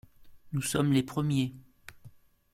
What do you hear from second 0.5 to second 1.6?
Nous sommes les premiers.